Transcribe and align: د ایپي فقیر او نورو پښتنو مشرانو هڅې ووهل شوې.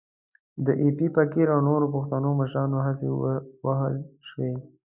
د 0.65 0.67
ایپي 0.83 1.07
فقیر 1.15 1.47
او 1.55 1.59
نورو 1.69 1.85
پښتنو 1.95 2.29
مشرانو 2.39 2.77
هڅې 2.85 3.07
ووهل 3.11 3.95
شوې. 4.29 4.53